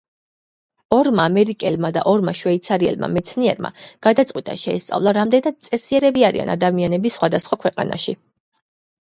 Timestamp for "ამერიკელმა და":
1.31-2.01